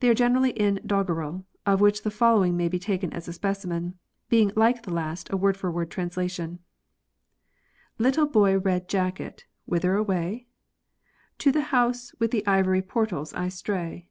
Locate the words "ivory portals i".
12.46-13.48